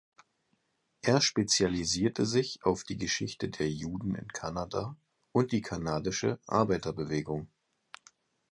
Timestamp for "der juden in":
3.49-4.27